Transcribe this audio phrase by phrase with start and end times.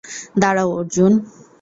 [0.41, 1.13] দাড়াও, অর্জুন!